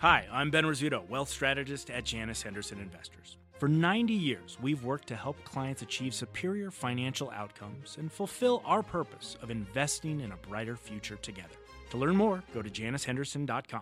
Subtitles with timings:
[0.00, 3.38] Hi, I'm Ben Rizzuto, wealth strategist at Janus Henderson Investors.
[3.58, 8.82] For 90 years, we've worked to help clients achieve superior financial outcomes and fulfill our
[8.82, 11.56] purpose of investing in a brighter future together.
[11.92, 13.80] To learn more, go to janushenderson.com.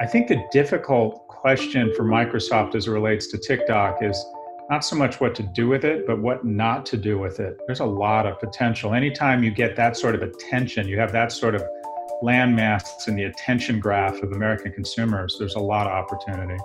[0.00, 4.20] I think the difficult question for Microsoft as it relates to TikTok is
[4.68, 7.56] not so much what to do with it, but what not to do with it.
[7.68, 8.94] There's a lot of potential.
[8.94, 11.62] Anytime you get that sort of attention, you have that sort of
[12.22, 16.56] landmass in the attention graph of American consumers, there's a lot of opportunity.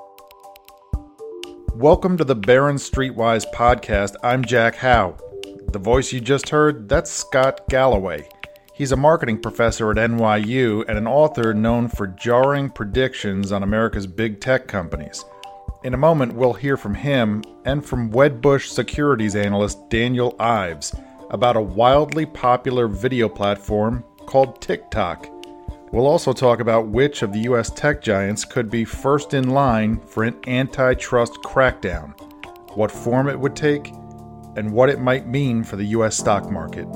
[1.74, 4.16] Welcome to the Barron Streetwise podcast.
[4.24, 5.20] I'm Jack Hough.
[5.72, 8.28] The voice you just heard, that's Scott Galloway.
[8.74, 14.08] He's a marketing professor at NYU and an author known for jarring predictions on America's
[14.08, 15.24] big tech companies.
[15.84, 20.94] In a moment, we'll hear from him and from Wedbush securities analyst Daniel Ives
[21.32, 25.31] about a wildly popular video platform called TikTok.
[25.92, 27.70] We'll also talk about which of the U.S.
[27.70, 32.18] tech giants could be first in line for an antitrust crackdown,
[32.78, 33.90] what form it would take,
[34.56, 36.18] and what it might mean for the U.S.
[36.18, 36.88] stock market.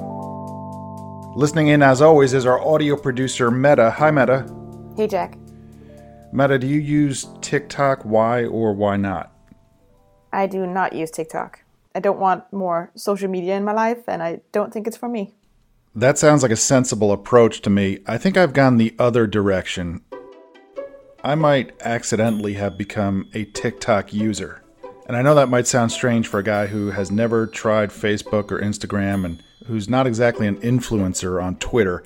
[1.35, 3.91] Listening in, as always, is our audio producer, Meta.
[3.91, 4.49] Hi, Meta.
[4.95, 5.37] Hey, Jack.
[6.31, 8.03] Meta, do you use TikTok?
[8.03, 9.33] Why or why not?
[10.31, 11.65] I do not use TikTok.
[11.93, 15.09] I don't want more social media in my life, and I don't think it's for
[15.09, 15.33] me.
[15.97, 17.99] That sounds like a sensible approach to me.
[18.05, 20.01] I think I've gone the other direction.
[21.23, 24.61] I might accidentally have become a TikTok user.
[25.07, 28.51] And I know that might sound strange for a guy who has never tried Facebook
[28.51, 32.03] or Instagram and who's not exactly an influencer on Twitter.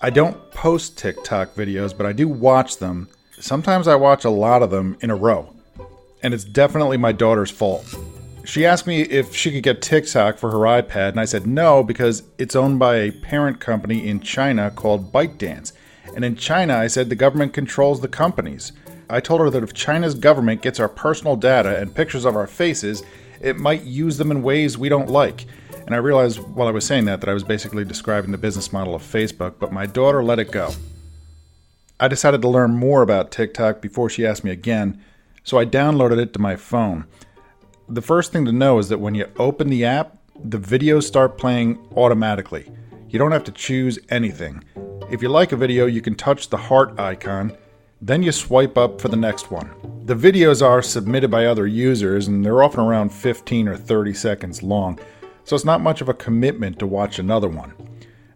[0.00, 3.10] I don't post TikTok videos, but I do watch them.
[3.38, 5.54] Sometimes I watch a lot of them in a row.
[6.22, 7.94] And it's definitely my daughter's fault
[8.46, 11.82] she asked me if she could get TikTok for her iPad, and I said no
[11.82, 15.72] because it's owned by a parent company in China called ByteDance.
[16.14, 18.70] And in China, I said the government controls the companies.
[19.10, 22.46] I told her that if China's government gets our personal data and pictures of our
[22.46, 23.02] faces,
[23.40, 25.46] it might use them in ways we don't like.
[25.84, 28.72] And I realized while I was saying that that I was basically describing the business
[28.72, 30.72] model of Facebook, but my daughter let it go.
[31.98, 35.02] I decided to learn more about TikTok before she asked me again,
[35.42, 37.06] so I downloaded it to my phone
[37.88, 41.38] the first thing to know is that when you open the app, the videos start
[41.38, 42.70] playing automatically.
[43.08, 44.64] You don't have to choose anything.
[45.08, 47.56] If you like a video, you can touch the heart icon,
[48.02, 49.70] then you swipe up for the next one.
[50.04, 54.62] The videos are submitted by other users and they're often around 15 or 30 seconds
[54.62, 54.98] long,
[55.44, 57.72] so it's not much of a commitment to watch another one.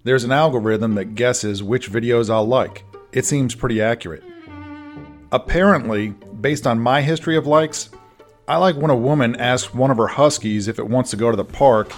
[0.05, 2.85] There's an algorithm that guesses which videos I'll like.
[3.13, 4.23] It seems pretty accurate.
[5.33, 6.11] Apparently,
[6.41, 7.91] based on my history of likes,
[8.51, 11.31] I like when a woman asks one of her huskies if it wants to go
[11.31, 11.93] to the park.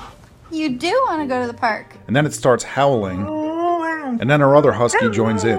[0.51, 1.97] You do want to go to the park.
[2.07, 3.27] And then it starts howling.
[4.21, 5.59] And then her other husky joins in.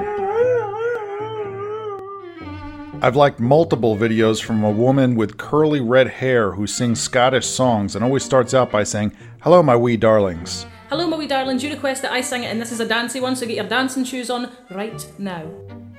[3.02, 7.96] I've liked multiple videos from a woman with curly red hair who sings Scottish songs
[7.96, 10.68] and always starts out by saying, Hello, my wee darlings.
[10.90, 11.64] Hello, my wee darlings.
[11.64, 13.68] You request that I sing it, and this is a dancey one, so get your
[13.68, 15.52] dancing shoes on right now.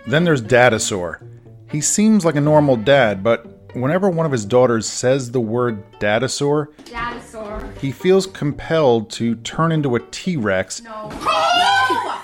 [0.06, 1.21] Then there's Dadasaur.
[1.69, 5.83] He seems like a normal dad, but whenever one of his daughters says the word
[5.99, 7.77] dadasaur, dadasaur.
[7.79, 11.11] he feels compelled to turn into a T Rex no.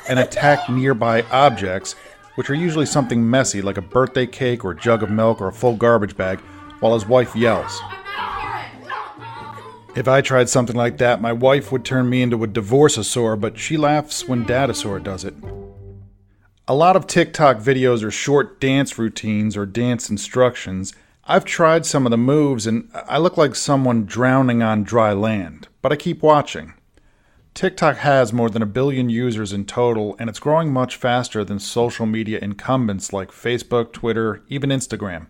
[0.08, 1.94] and attack nearby objects,
[2.36, 5.48] which are usually something messy like a birthday cake or a jug of milk or
[5.48, 6.38] a full garbage bag,
[6.80, 7.80] while his wife yells.
[9.96, 13.58] If I tried something like that, my wife would turn me into a divorceosaur, but
[13.58, 15.34] she laughs when Dadasaur does it.
[16.68, 20.94] A lot of TikTok videos are short dance routines or dance instructions
[21.30, 25.68] I've tried some of the moves and I look like someone drowning on dry land,
[25.80, 26.74] but I keep watching.
[27.54, 31.60] TikTok has more than a billion users in total, and it's growing much faster than
[31.60, 35.28] social media incumbents like Facebook, Twitter, even Instagram.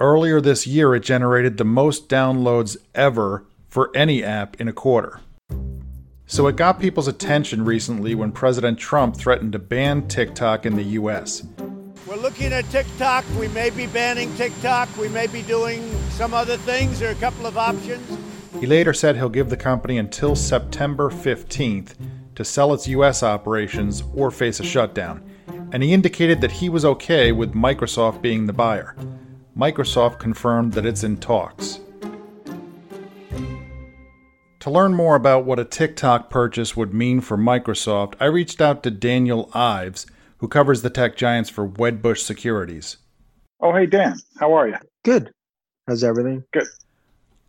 [0.00, 5.20] Earlier this year, it generated the most downloads ever for any app in a quarter.
[6.26, 10.98] So it got people's attention recently when President Trump threatened to ban TikTok in the
[10.98, 11.44] US.
[12.06, 13.26] We're looking at TikTok.
[13.38, 14.88] We may be banning TikTok.
[14.96, 16.98] We may be doing some other things.
[16.98, 18.18] There are a couple of options.
[18.58, 21.94] He later said he'll give the company until September 15th
[22.34, 23.22] to sell its U.S.
[23.22, 25.22] operations or face a shutdown.
[25.72, 28.96] And he indicated that he was okay with Microsoft being the buyer.
[29.56, 31.80] Microsoft confirmed that it's in talks.
[34.60, 38.82] To learn more about what a TikTok purchase would mean for Microsoft, I reached out
[38.82, 40.06] to Daniel Ives
[40.40, 42.96] who covers the tech giants for Wedbush Securities.
[43.60, 44.16] Oh, hey, Dan.
[44.38, 44.76] How are you?
[45.04, 45.30] Good.
[45.86, 46.44] How's everything?
[46.52, 46.66] Good.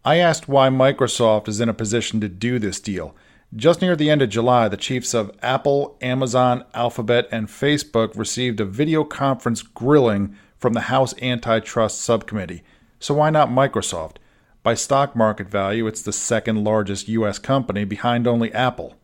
[0.04, 3.16] I asked why Microsoft is in a position to do this deal.
[3.56, 8.60] Just near the end of July, the chiefs of Apple, Amazon, Alphabet, and Facebook received
[8.60, 12.62] a video conference grilling from the House Antitrust Subcommittee.
[13.00, 14.18] So why not Microsoft?
[14.64, 17.40] By stock market value, it's the second largest U.S.
[17.40, 18.96] company behind only Apple.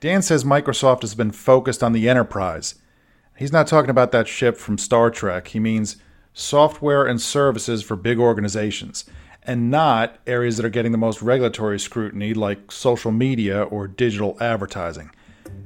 [0.00, 2.76] Dan says Microsoft has been focused on the enterprise.
[3.36, 5.48] He's not talking about that ship from Star Trek.
[5.48, 5.96] He means
[6.32, 9.04] software and services for big organizations,
[9.42, 14.36] and not areas that are getting the most regulatory scrutiny like social media or digital
[14.40, 15.10] advertising.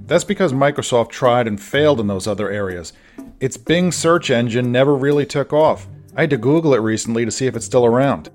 [0.06, 2.92] That's because Microsoft tried and failed in those other areas.
[3.40, 5.88] Its Bing search engine never really took off.
[6.16, 8.30] I had to Google it recently to see if it's still around.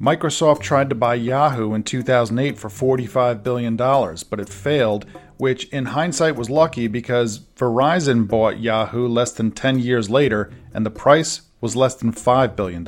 [0.00, 5.06] Microsoft tried to buy Yahoo in 2008 for $45 billion, but it failed,
[5.38, 10.84] which in hindsight was lucky because Verizon bought Yahoo less than 10 years later and
[10.84, 12.86] the price was less than $5 billion.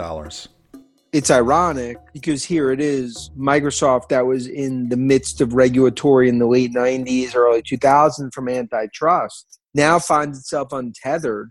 [1.12, 6.38] It's ironic because here it is Microsoft that was in the midst of regulatory in
[6.38, 11.50] the late 90s, early 2000s from antitrust now finds itself untethered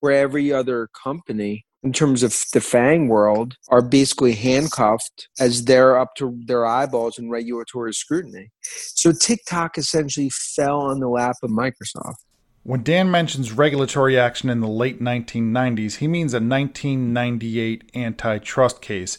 [0.00, 5.98] where every other company in terms of the FANG world are basically handcuffed as they're
[5.98, 8.50] up to their eyeballs in regulatory scrutiny.
[8.62, 12.16] So TikTok essentially fell on the lap of Microsoft.
[12.64, 19.18] When Dan mentions regulatory action in the late 1990s, he means a 1998 antitrust case.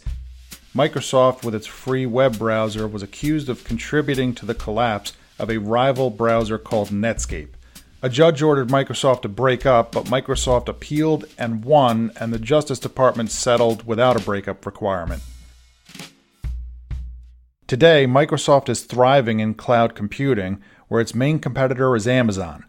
[0.76, 5.58] Microsoft, with its free web browser, was accused of contributing to the collapse of a
[5.58, 7.50] rival browser called Netscape.
[8.02, 12.80] A judge ordered Microsoft to break up, but Microsoft appealed and won, and the Justice
[12.80, 15.22] Department settled without a breakup requirement.
[17.68, 22.64] Today, Microsoft is thriving in cloud computing, where its main competitor is Amazon.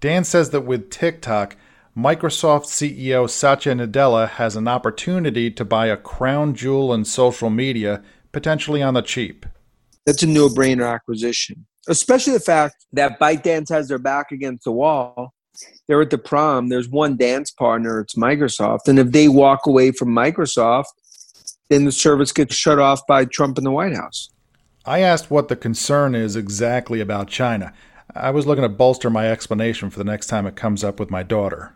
[0.00, 1.56] Dan says that with TikTok,
[1.96, 8.02] Microsoft CEO Satya Nadella has an opportunity to buy a crown jewel in social media,
[8.32, 9.46] potentially on the cheap.
[10.04, 14.72] That's a no brainer acquisition especially the fact that ByteDance has their back against the
[14.72, 15.34] wall.
[15.86, 16.68] They're at the prom.
[16.68, 18.00] There's one dance partner.
[18.00, 20.86] It's Microsoft, and if they walk away from Microsoft,
[21.68, 24.30] then the service gets shut off by Trump in the White House.
[24.84, 27.72] I asked what the concern is exactly about China.
[28.14, 31.10] I was looking to bolster my explanation for the next time it comes up with
[31.10, 31.74] my daughter.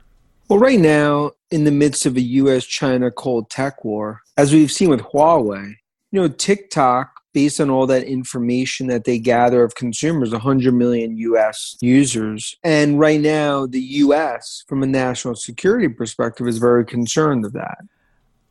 [0.49, 2.65] Well, right now, in the midst of a U.S.
[2.65, 5.75] China cold tech war, as we've seen with Huawei,
[6.11, 11.17] you know, TikTok based on all that information that they gather of consumers 100 million
[11.19, 12.57] US users.
[12.65, 17.79] And right now, the US, from a national security perspective, is very concerned of that.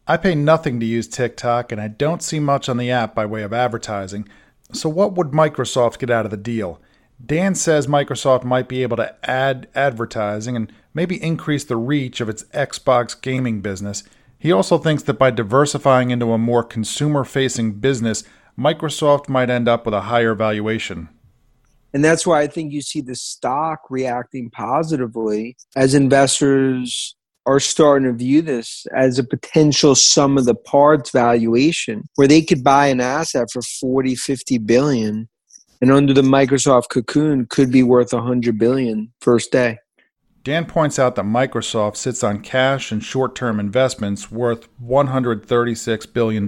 [0.08, 3.26] I pay nothing to use TikTok, and I don't see much on the app by
[3.26, 4.26] way of advertising.
[4.72, 6.80] So, what would Microsoft get out of the deal?
[7.26, 12.30] Dan says Microsoft might be able to add advertising and maybe increase the reach of
[12.30, 14.06] its Xbox gaming business.
[14.40, 18.24] He also thinks that by diversifying into a more consumer facing business,
[18.60, 21.10] Microsoft might end up with a higher valuation.
[21.94, 27.16] And that's why I think you see the stock reacting positively as investors
[27.46, 32.42] are starting to view this as a potential sum of the parts valuation where they
[32.42, 35.30] could buy an asset for 40, 50 billion
[35.82, 39.78] and under the Microsoft cocoon could be worth 100 billion first day.
[40.44, 46.48] Dan points out that Microsoft sits on cash and short term investments worth $136 billion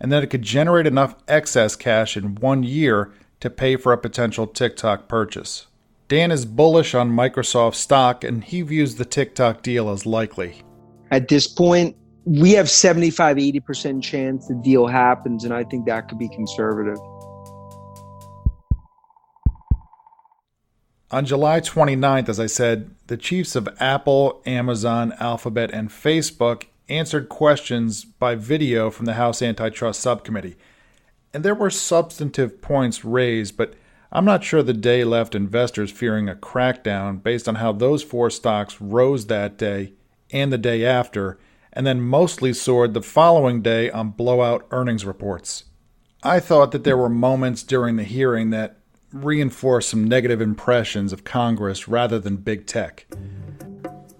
[0.00, 3.98] and that it could generate enough excess cash in one year to pay for a
[3.98, 5.66] potential TikTok purchase.
[6.08, 10.62] Dan is bullish on Microsoft stock and he views the TikTok deal as likely.
[11.10, 16.08] At this point, we have 75 80% chance the deal happens, and I think that
[16.08, 16.98] could be conservative.
[21.12, 27.28] On July 29th, as I said, the chiefs of Apple, Amazon, Alphabet, and Facebook answered
[27.28, 30.56] questions by video from the House Antitrust Subcommittee.
[31.34, 33.74] And there were substantive points raised, but
[34.12, 38.30] I'm not sure the day left investors fearing a crackdown based on how those four
[38.30, 39.92] stocks rose that day
[40.30, 41.38] and the day after,
[41.72, 45.64] and then mostly soared the following day on blowout earnings reports.
[46.22, 48.78] I thought that there were moments during the hearing that
[49.12, 53.06] reinforced some negative impressions of Congress rather than big tech.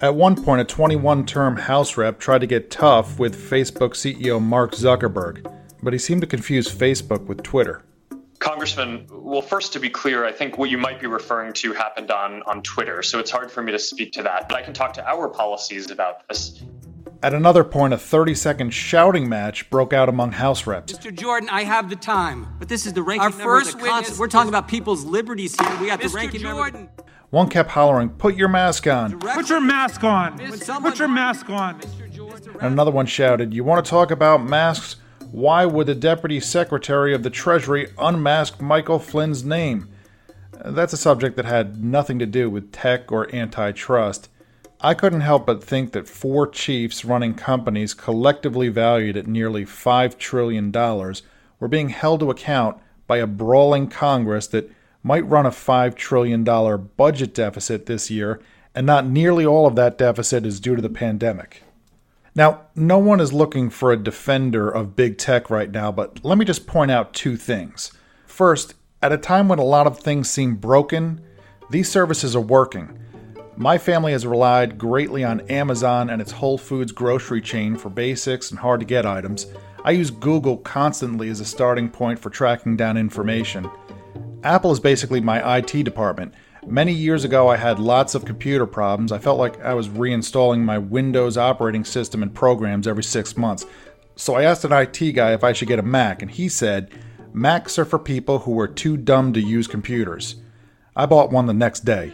[0.07, 4.41] At one point, a 21 term House rep tried to get tough with Facebook CEO
[4.41, 7.83] Mark Zuckerberg, but he seemed to confuse Facebook with Twitter.
[8.39, 12.13] Congressman, well, first to be clear, I think what you might be referring to happened
[12.13, 14.49] on, on Twitter, so it's hard for me to speak to that.
[14.49, 16.63] But I can talk to our policies about this.
[17.25, 20.93] At another point, a 30 second shouting match broke out among House reps.
[20.93, 21.13] Mr.
[21.13, 22.47] Jordan, I have the time.
[22.61, 24.03] But this is the ranking Our member first of the Constitution.
[24.03, 25.81] witness We're talking about people's liberties here.
[25.81, 26.13] We got Mr.
[26.13, 26.91] the ranking Jordan.
[26.97, 27.03] member.
[27.31, 29.19] One kept hollering, Put your mask on.
[29.19, 30.39] Put your mask on.
[30.39, 31.81] Put your mask on.
[32.61, 34.97] And another one shouted, You want to talk about masks?
[35.33, 39.89] Why would the Deputy Secretary of the Treasury unmask Michael Flynn's name?
[40.65, 44.29] That's a subject that had nothing to do with tech or antitrust.
[44.81, 50.19] I couldn't help but think that four chiefs running companies collectively valued at nearly $5
[50.19, 50.71] trillion
[51.59, 54.71] were being held to account by a brawling Congress that
[55.07, 56.43] might run a $5 trillion
[56.97, 58.41] budget deficit this year,
[58.75, 61.63] and not nearly all of that deficit is due to the pandemic.
[62.35, 66.37] Now, no one is looking for a defender of big tech right now, but let
[66.37, 67.93] me just point out two things.
[68.27, 71.21] First, at a time when a lot of things seem broken,
[71.71, 72.99] these services are working.
[73.57, 78.51] My family has relied greatly on Amazon and its Whole Foods grocery chain for basics
[78.51, 79.47] and hard to get items.
[79.85, 83.71] I use Google constantly as a starting point for tracking down information.
[84.47, 86.33] Apple is basically my IT department.
[86.65, 89.11] Many years ago, I had lots of computer problems.
[89.11, 93.67] I felt like I was reinstalling my Windows operating system and programs every six months.
[94.15, 96.93] So I asked an IT guy if I should get a Mac, and he said,
[97.33, 100.37] Macs are for people who are too dumb to use computers.
[100.95, 102.13] I bought one the next day.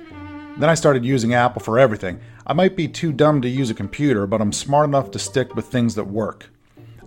[0.56, 2.18] Then I started using Apple for everything.
[2.46, 5.54] I might be too dumb to use a computer, but I'm smart enough to stick
[5.54, 6.48] with things that work.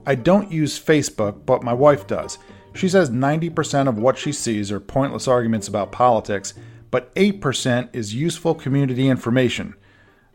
[0.06, 2.38] I don't use Facebook, but my wife does.
[2.76, 6.54] She says 90% of what she sees are pointless arguments about politics,
[6.92, 9.76] but 8% is useful community information.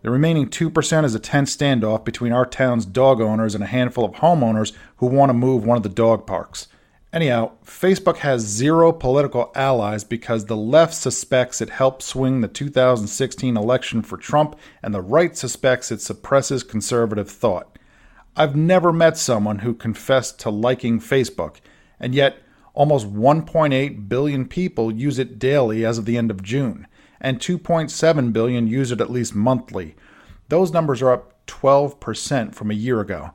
[0.01, 4.07] The remaining 2% is a tense standoff between our town's dog owners and a handful
[4.07, 6.69] of homeowners who want to move one of the dog parks.
[7.13, 13.55] Anyhow, Facebook has zero political allies because the left suspects it helped swing the 2016
[13.55, 17.79] election for Trump, and the right suspects it suppresses conservative thought.
[18.35, 21.57] I've never met someone who confessed to liking Facebook,
[22.01, 22.43] and yet
[22.75, 26.87] almost 1.8 billion people use it daily as of the end of June,
[27.21, 29.95] and 2.7 billion use it at least monthly.
[30.49, 33.33] Those numbers are up 12% from a year ago.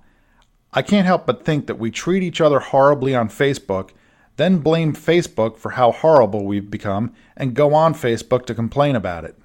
[0.74, 3.92] I can't help but think that we treat each other horribly on Facebook,
[4.36, 9.24] then blame Facebook for how horrible we've become, and go on Facebook to complain about
[9.24, 9.38] it.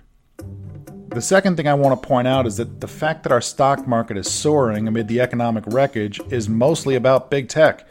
[1.10, 3.86] The second thing I want to point out is that the fact that our stock
[3.86, 7.86] market is soaring amid the economic wreckage is mostly about big tech.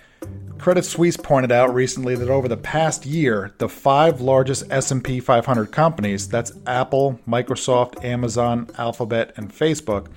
[0.59, 5.71] Credit Suisse pointed out recently that over the past year, the five largest S&P 500
[5.71, 10.07] companies, that's Apple, Microsoft, Amazon, Alphabet, and Facebook,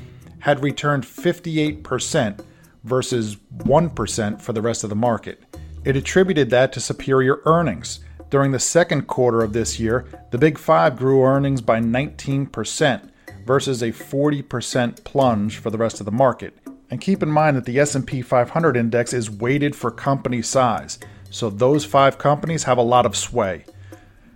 [0.41, 2.45] had returned 58%
[2.83, 5.45] versus 1% for the rest of the market.
[5.85, 8.01] It attributed that to superior earnings.
[8.29, 13.11] During the second quarter of this year, the Big 5 grew earnings by 19%
[13.47, 16.59] versus a 40% plunge for the rest of the market.
[16.93, 20.99] And keep in mind that the S&P 500 index is weighted for company size,
[21.31, 23.65] so those 5 companies have a lot of sway.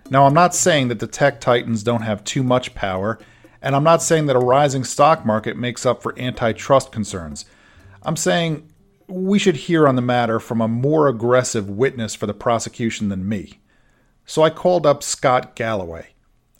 [0.09, 3.19] Now, I'm not saying that the tech titans don't have too much power,
[3.61, 7.45] and I'm not saying that a rising stock market makes up for antitrust concerns.
[8.01, 8.67] I'm saying
[9.07, 13.29] we should hear on the matter from a more aggressive witness for the prosecution than
[13.29, 13.59] me.
[14.25, 16.07] So I called up Scott Galloway.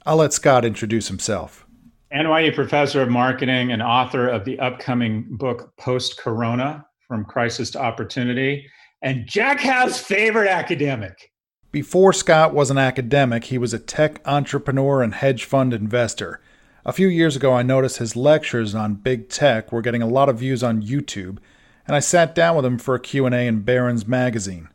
[0.05, 1.66] I'll let Scott introduce himself.
[2.13, 7.81] NYU professor of marketing and author of the upcoming book Post Corona From Crisis to
[7.81, 8.65] Opportunity,
[9.01, 11.33] and Jack Hough's favorite academic.
[11.69, 16.39] Before Scott was an academic, he was a tech entrepreneur and hedge fund investor.
[16.85, 20.29] A few years ago, I noticed his lectures on big tech were getting a lot
[20.29, 21.39] of views on YouTube,
[21.85, 24.69] and I sat down with him for a Q&A in Barron's magazine.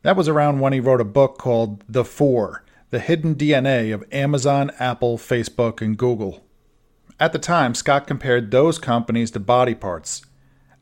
[0.00, 4.02] That was around when he wrote a book called The Four: The Hidden DNA of
[4.10, 6.42] Amazon, Apple, Facebook, and Google.
[7.20, 10.22] At the time, Scott compared those companies to body parts.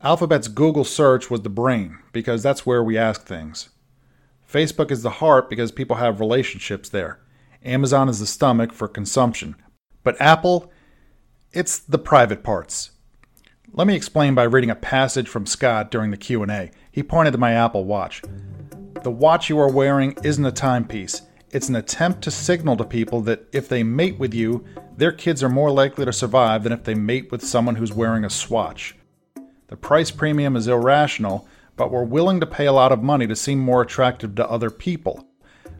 [0.01, 3.67] Alphabet's Google search was the brain because that's where we ask things.
[4.49, 7.19] Facebook is the heart because people have relationships there.
[7.65, 9.57] Amazon is the stomach for consumption,
[10.01, 10.71] but Apple,
[11.51, 12.91] it's the private parts.
[13.73, 16.71] Let me explain by reading a passage from Scott during the Q&A.
[16.89, 18.23] He pointed to my Apple Watch.
[19.03, 21.21] The watch you are wearing isn't a timepiece.
[21.51, 24.63] It's an attempt to signal to people that if they mate with you,
[24.95, 28.23] their kids are more likely to survive than if they mate with someone who's wearing
[28.23, 28.95] a swatch.
[29.67, 33.35] The price premium is irrational, but we're willing to pay a lot of money to
[33.35, 35.27] seem more attractive to other people.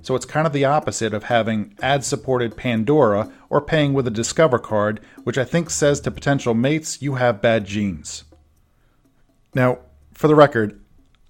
[0.01, 4.11] So it's kind of the opposite of having ad supported Pandora or paying with a
[4.11, 8.23] Discover card, which I think says to potential mates, you have bad genes.
[9.53, 9.79] Now,
[10.13, 10.81] for the record,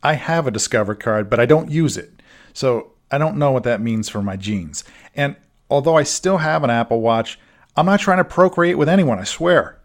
[0.02, 2.22] I have a Discover card, but I don't use it.
[2.54, 4.84] So I don't know what that means for my genes.
[5.16, 5.36] And
[5.70, 7.40] although I still have an Apple Watch,
[7.76, 9.80] I'm not trying to procreate with anyone, I swear.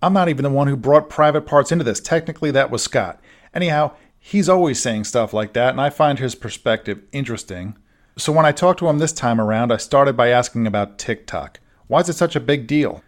[0.00, 2.00] I'm not even the one who brought private parts into this.
[2.00, 3.20] Technically, that was Scott.
[3.52, 7.76] Anyhow, he's always saying stuff like that, and I find his perspective interesting.
[8.16, 11.60] So when I talked to him this time around, I started by asking about TikTok.
[11.86, 13.02] Why is it such a big deal?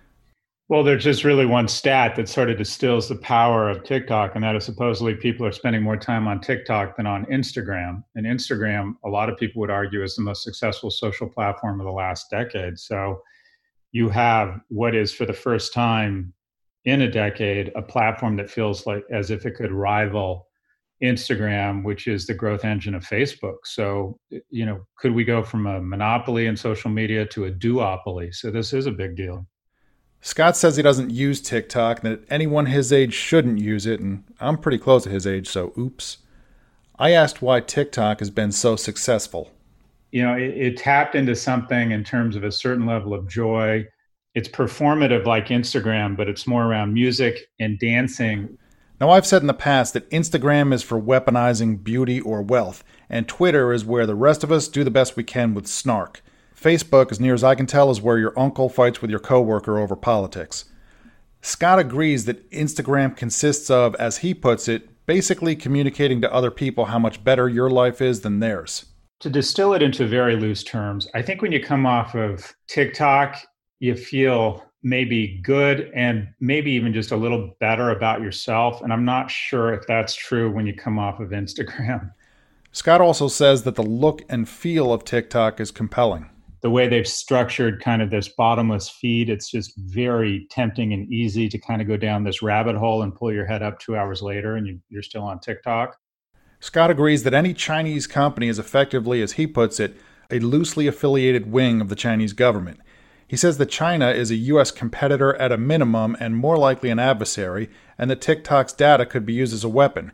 [0.71, 4.45] Well, there's just really one stat that sort of distills the power of TikTok, and
[4.45, 8.05] that is supposedly people are spending more time on TikTok than on Instagram.
[8.15, 11.87] And Instagram, a lot of people would argue, is the most successful social platform of
[11.87, 12.79] the last decade.
[12.79, 13.21] So
[13.91, 16.33] you have what is, for the first time
[16.85, 20.47] in a decade, a platform that feels like as if it could rival
[21.03, 23.57] Instagram, which is the growth engine of Facebook.
[23.65, 28.33] So, you know, could we go from a monopoly in social media to a duopoly?
[28.33, 29.49] So, this is a big deal.
[30.21, 34.25] Scott says he doesn't use TikTok, and that anyone his age shouldn't use it, and
[34.41, 36.19] I'm pretty close to his age, so oops.
[36.99, 39.51] I asked why TikTok has been so successful.
[40.13, 43.87] You know, it, it tapped into something in terms of a certain level of joy.
[44.35, 48.59] It's performative like Instagram, but it's more around music and dancing
[49.01, 53.27] now, I've said in the past that Instagram is for weaponizing beauty or wealth, and
[53.27, 56.23] Twitter is where the rest of us do the best we can with snark.
[56.61, 59.79] Facebook, as near as I can tell, is where your uncle fights with your coworker
[59.79, 60.67] over politics.
[61.41, 66.87] Scott agrees that Instagram consists of, as he puts it, basically communicating to other people
[66.87, 68.85] how much better your life is than theirs.
[69.21, 73.37] To distill it into very loose terms, I think when you come off of TikTok,
[73.79, 78.81] you feel maybe good and maybe even just a little better about yourself.
[78.83, 82.13] And I'm not sure if that's true when you come off of Instagram.
[82.73, 86.30] Scott also says that the look and feel of TikTok is compelling.
[86.63, 91.49] The way they've structured kind of this bottomless feed, it's just very tempting and easy
[91.49, 94.21] to kind of go down this rabbit hole and pull your head up two hours
[94.21, 95.97] later and you, are still on TikTok.
[96.59, 99.97] Scott agrees that any Chinese company is effectively, as he puts it,
[100.31, 102.81] a loosely affiliated wing of the Chinese government.
[103.27, 104.71] He says that China is a U.S.
[104.71, 109.33] competitor at a minimum and more likely an adversary, and that TikTok's data could be
[109.33, 110.13] used as a weapon.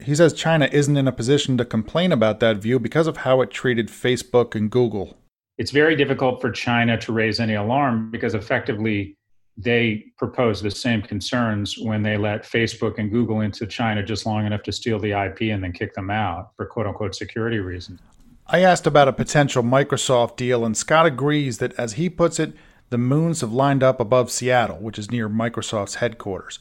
[0.00, 3.40] He says China isn't in a position to complain about that view because of how
[3.40, 5.16] it treated Facebook and Google.
[5.58, 9.16] It's very difficult for China to raise any alarm because effectively
[9.56, 14.46] they propose the same concerns when they let Facebook and Google into China just long
[14.46, 18.00] enough to steal the IP and then kick them out for quote unquote security reasons.
[18.46, 22.54] I asked about a potential Microsoft deal, and Scott agrees that, as he puts it,
[22.88, 26.58] the moons have lined up above Seattle, which is near Microsoft's headquarters.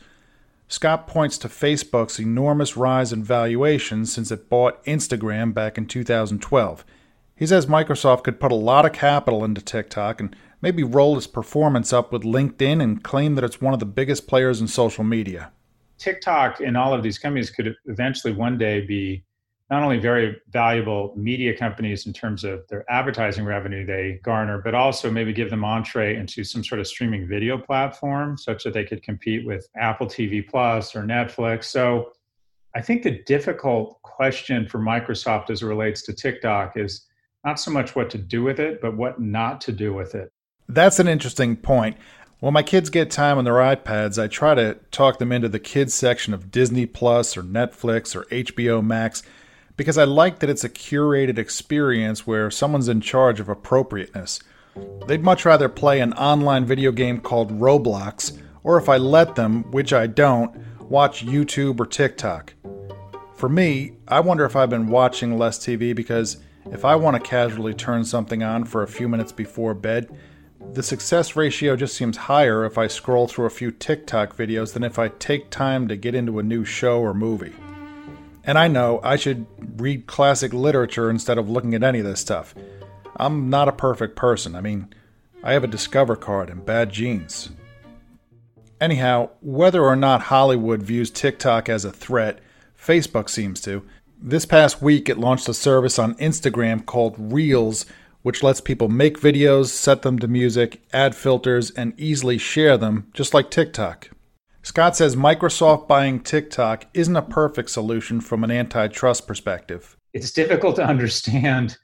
[0.67, 6.83] Scott points to Facebook's enormous rise in valuation since it bought Instagram back in 2012.
[7.37, 11.27] He says Microsoft could put a lot of capital into TikTok and maybe roll its
[11.27, 15.03] performance up with LinkedIn and claim that it's one of the biggest players in social
[15.03, 15.51] media.
[15.99, 19.23] TikTok and all of these companies could eventually one day be
[19.69, 24.73] not only very valuable media companies in terms of their advertising revenue they garner, but
[24.73, 28.85] also maybe give them entree into some sort of streaming video platform such that they
[28.85, 31.65] could compete with Apple TV Plus or Netflix.
[31.65, 32.13] So
[32.75, 37.06] I think the difficult question for Microsoft as it relates to TikTok is
[37.47, 40.29] not so much what to do with it, but what not to do with it.
[40.67, 41.95] That's an interesting point.
[42.41, 45.57] When my kids get time on their iPads, I try to talk them into the
[45.57, 49.23] kids section of Disney Plus or Netflix or HBO Max
[49.77, 54.41] because I like that it's a curated experience where someone's in charge of appropriateness.
[55.07, 59.71] They'd much rather play an online video game called Roblox, or if I let them,
[59.71, 62.55] which I don't, watch YouTube or TikTok.
[63.35, 66.37] For me, I wonder if I've been watching less TV because
[66.71, 70.09] if I want to casually turn something on for a few minutes before bed,
[70.73, 74.83] the success ratio just seems higher if I scroll through a few TikTok videos than
[74.83, 77.53] if I take time to get into a new show or movie.
[78.43, 79.45] And I know I should
[79.77, 82.53] read classic literature instead of looking at any of this stuff.
[83.15, 84.55] I'm not a perfect person.
[84.55, 84.93] I mean,
[85.43, 87.49] I have a Discover card and bad genes.
[88.79, 92.39] Anyhow, whether or not Hollywood views TikTok as a threat,
[92.79, 93.83] Facebook seems to.
[94.19, 97.85] This past week, it launched a service on Instagram called Reels,
[98.23, 103.11] which lets people make videos, set them to music, add filters, and easily share them,
[103.13, 104.09] just like TikTok.
[104.63, 109.95] Scott says Microsoft buying TikTok isn't a perfect solution from an antitrust perspective.
[110.13, 111.77] It's difficult to understand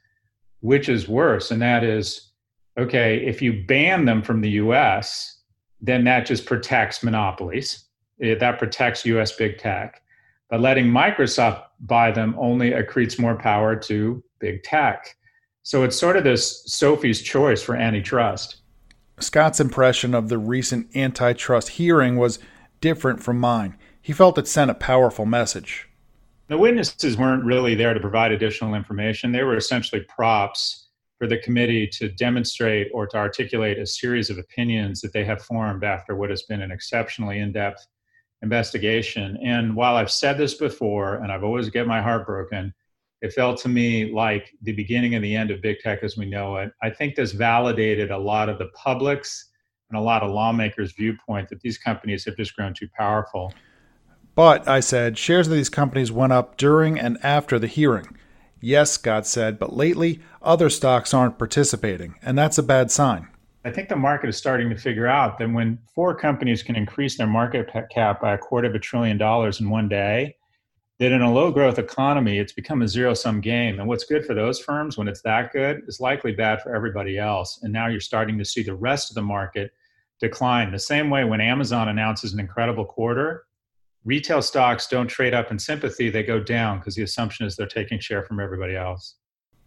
[0.60, 2.32] which is worse, and that is
[2.76, 5.40] okay, if you ban them from the US,
[5.80, 7.84] then that just protects monopolies.
[8.18, 10.00] That protects US big tech.
[10.50, 15.16] But letting Microsoft buy them only accretes more power to big tech.
[15.62, 18.56] So it's sort of this Sophie's choice for antitrust.
[19.18, 22.38] Scott's impression of the recent antitrust hearing was
[22.80, 23.78] different from mine.
[24.02, 25.88] He felt it sent a powerful message.
[26.48, 29.32] The witnesses weren't really there to provide additional information.
[29.32, 34.36] They were essentially props for the committee to demonstrate or to articulate a series of
[34.36, 37.86] opinions that they have formed after what has been an exceptionally in depth
[38.44, 39.36] investigation.
[39.42, 42.72] And while I've said this before, and I've always get my heart broken,
[43.22, 46.26] it felt to me like the beginning and the end of big tech as we
[46.26, 46.70] know it.
[46.82, 49.50] I think this validated a lot of the public's
[49.90, 53.52] and a lot of lawmakers' viewpoint that these companies have just grown too powerful.
[54.34, 58.16] But, I said, shares of these companies went up during and after the hearing.
[58.60, 63.28] Yes, Scott said, but lately other stocks aren't participating, and that's a bad sign.
[63.66, 67.16] I think the market is starting to figure out that when four companies can increase
[67.16, 70.36] their market cap by a quarter of a trillion dollars in one day,
[70.98, 73.80] that in a low growth economy, it's become a zero sum game.
[73.80, 77.18] And what's good for those firms when it's that good is likely bad for everybody
[77.18, 77.60] else.
[77.62, 79.72] And now you're starting to see the rest of the market
[80.20, 80.70] decline.
[80.70, 83.44] The same way when Amazon announces an incredible quarter,
[84.04, 87.66] retail stocks don't trade up in sympathy, they go down because the assumption is they're
[87.66, 89.16] taking share from everybody else.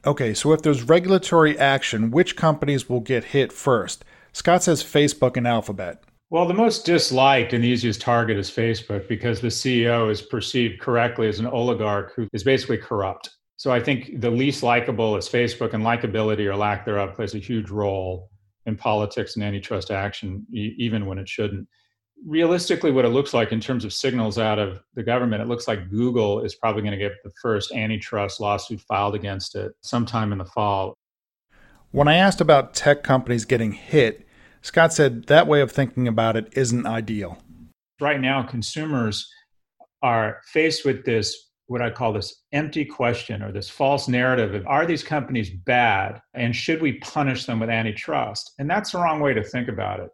[0.08, 4.06] Okay, so if there's regulatory action, which companies will get hit first?
[4.32, 6.02] Scott says Facebook and Alphabet.
[6.30, 10.80] Well, the most disliked and the easiest target is Facebook because the CEO is perceived
[10.80, 13.32] correctly as an oligarch who is basically corrupt.
[13.58, 17.39] So I think the least likable is Facebook, and likability or lack thereof plays a
[17.39, 18.30] huge role
[18.65, 21.67] in politics and antitrust action, even when it shouldn't.
[22.25, 25.67] Realistically, what it looks like in terms of signals out of the government, it looks
[25.67, 30.32] like Google is probably going to get the first antitrust lawsuit filed against it sometime
[30.32, 30.93] in the fall.
[31.91, 34.27] When I asked about tech companies getting hit,
[34.62, 37.38] Scott said that way of thinking about it isn't ideal.
[38.01, 39.32] Right now, consumers
[40.01, 44.67] are faced with this, what I call this empty question or this false narrative of
[44.67, 48.53] are these companies bad and should we punish them with antitrust?
[48.60, 50.10] And that's the wrong way to think about it.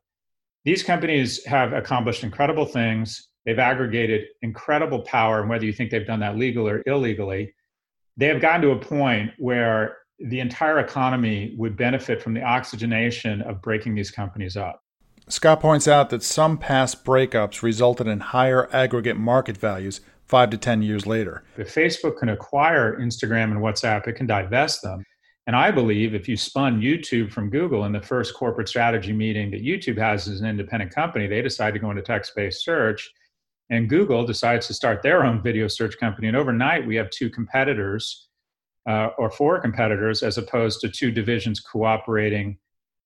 [0.65, 3.30] These companies have accomplished incredible things.
[3.45, 7.54] They've aggregated incredible power, and whether you think they've done that legal or illegally,
[8.15, 13.41] they have gotten to a point where the entire economy would benefit from the oxygenation
[13.41, 14.82] of breaking these companies up.
[15.28, 20.58] Scott points out that some past breakups resulted in higher aggregate market values five to
[20.58, 21.43] 10 years later.
[21.58, 25.04] If Facebook can acquire Instagram and WhatsApp, it can divest them.
[25.45, 29.51] And I believe if you spun YouTube from Google in the first corporate strategy meeting
[29.51, 33.12] that YouTube has as an independent company, they decide to go into text based search.
[33.69, 36.27] And Google decides to start their own video search company.
[36.27, 38.27] And overnight, we have two competitors
[38.88, 42.58] uh, or four competitors as opposed to two divisions cooperating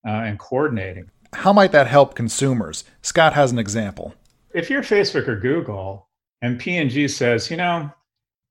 [0.08, 1.10] uh, and coordinating.
[1.34, 2.84] How might that help consumers?
[3.02, 4.13] Scott has an example.
[4.54, 6.08] If you're Facebook or Google
[6.41, 7.91] and P&G says, you know,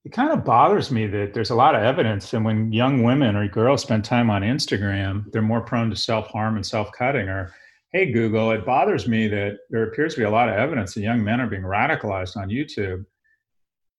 [0.07, 3.35] it kind of bothers me that there's a lot of evidence and when young women
[3.35, 7.53] or girls spend time on Instagram, they're more prone to self-harm and self-cutting or
[7.92, 11.01] hey Google, it bothers me that there appears to be a lot of evidence that
[11.01, 13.05] young men are being radicalized on YouTube.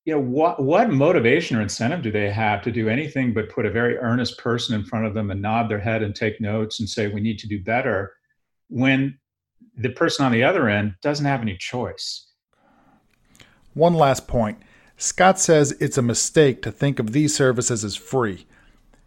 [0.06, 3.66] You know what what motivation or incentive do they have to do anything but put
[3.66, 6.80] a very earnest person in front of them and nod their head and take notes
[6.80, 8.14] and say we need to do better
[8.70, 9.20] when
[9.76, 12.28] the person on the other end doesn't have any choice?
[13.74, 14.60] One last point
[14.98, 18.46] scott says it's a mistake to think of these services as free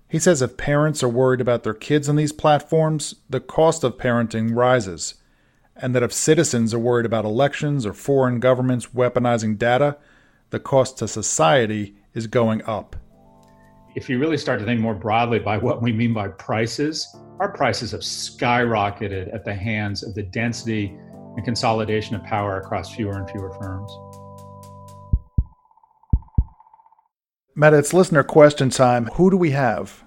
[0.08, 3.98] he says if parents are worried about their kids on these platforms the cost of
[3.98, 5.14] parenting rises
[5.76, 9.96] and that if citizens are worried about elections or foreign governments weaponizing data
[10.50, 12.96] the cost to society is going up.
[13.94, 17.52] If you really start to think more broadly by what we mean by prices, our
[17.52, 20.96] prices have skyrocketed at the hands of the density
[21.36, 23.90] and consolidation of power across fewer and fewer firms.
[27.56, 29.06] Meta, it's listener question time.
[29.14, 30.04] Who do we have?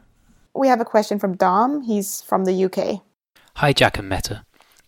[0.56, 1.82] We have a question from Dom.
[1.82, 3.02] He's from the UK.
[3.56, 4.46] Hi, Jack and Meta.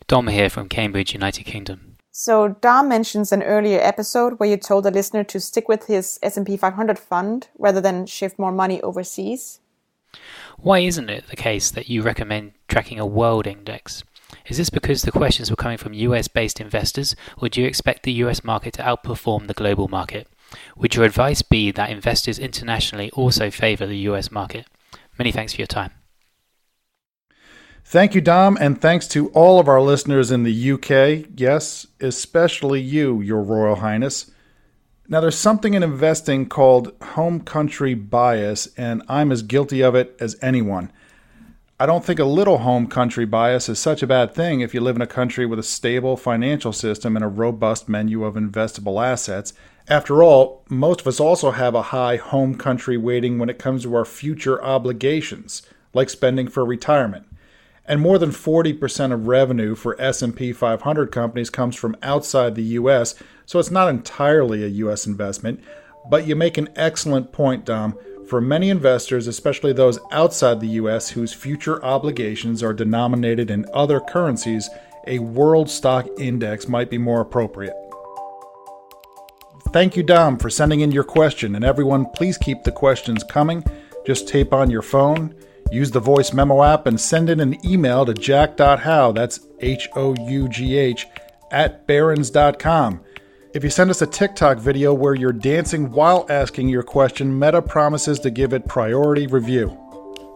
[0.07, 1.97] Dom here from Cambridge, United Kingdom.
[2.11, 6.17] So Dom mentions an earlier episode where you told the listener to stick with his
[6.23, 9.59] S&P 500 fund rather than shift more money overseas.
[10.57, 14.05] Why isn't it the case that you recommend tracking a world index?
[14.47, 18.03] Is this because the questions were coming from US based investors, or do you expect
[18.03, 20.27] the US market to outperform the global market?
[20.77, 24.65] Would your advice be that investors internationally also favour the US market?
[25.17, 25.91] Many thanks for your time.
[27.87, 31.29] Thank you, Dom, and thanks to all of our listeners in the UK.
[31.35, 34.31] Yes, especially you, Your Royal Highness.
[35.07, 40.15] Now, there's something in investing called home country bias, and I'm as guilty of it
[40.19, 40.91] as anyone.
[41.77, 44.79] I don't think a little home country bias is such a bad thing if you
[44.79, 49.05] live in a country with a stable financial system and a robust menu of investable
[49.05, 49.53] assets.
[49.89, 53.83] After all, most of us also have a high home country weighting when it comes
[53.83, 57.25] to our future obligations, like spending for retirement
[57.87, 63.15] and more than 40% of revenue for S&P 500 companies comes from outside the US,
[63.45, 65.61] so it's not entirely a US investment,
[66.09, 67.97] but you make an excellent point, Dom.
[68.27, 73.99] For many investors, especially those outside the US whose future obligations are denominated in other
[73.99, 74.69] currencies,
[75.07, 77.75] a world stock index might be more appropriate.
[79.69, 83.63] Thank you, Dom, for sending in your question, and everyone, please keep the questions coming.
[84.05, 85.35] Just tape on your phone
[85.71, 90.15] Use the voice memo app and send in an email to jack.hough, that's H O
[90.27, 91.07] U G H,
[91.51, 93.01] at barrons.com.
[93.55, 97.61] If you send us a TikTok video where you're dancing while asking your question, Meta
[97.61, 99.79] promises to give it priority review.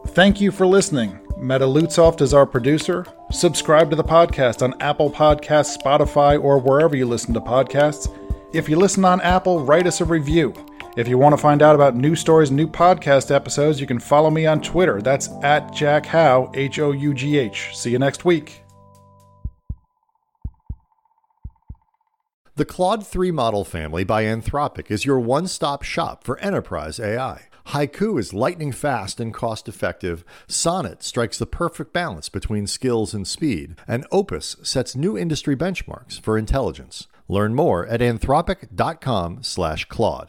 [0.07, 1.19] Thank you for listening.
[1.37, 3.05] Meta Lutzoft is our producer.
[3.29, 8.07] Subscribe to the podcast on Apple Podcasts, Spotify, or wherever you listen to podcasts.
[8.53, 10.53] If you listen on Apple, write us a review.
[10.95, 14.29] If you want to find out about new stories new podcast episodes, you can follow
[14.29, 15.01] me on Twitter.
[15.01, 17.71] That's at Jack Hough, H O U G H.
[17.75, 18.63] See you next week.
[22.59, 27.43] The Claude 3 model family by Anthropic is your one stop shop for enterprise AI.
[27.67, 30.25] Haiku is lightning fast and cost effective.
[30.45, 33.77] Sonnet strikes the perfect balance between skills and speed.
[33.87, 37.07] And Opus sets new industry benchmarks for intelligence.
[37.29, 40.27] Learn more at anthropic.com/claude.